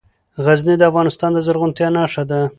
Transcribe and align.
غزني 0.45 0.75
د 0.77 0.83
افغانستان 0.91 1.29
د 1.33 1.37
زرغونتیا 1.45 1.87
نښه 1.95 2.23
ده. 2.29 2.41